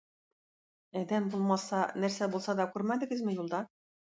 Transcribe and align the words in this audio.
Адәм 1.01 1.27
булмаса, 1.35 1.83
нәрсә 2.05 2.31
булса 2.37 2.59
да 2.61 2.69
күрмәдегезме 2.75 3.37
юлда? 3.41 3.63